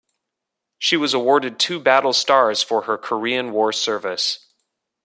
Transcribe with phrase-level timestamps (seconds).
[0.79, 4.39] She was awarded two battle stars for her Korean War service.